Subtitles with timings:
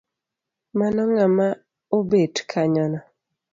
[0.77, 1.47] Mano ngama
[1.97, 2.99] obet kanyono.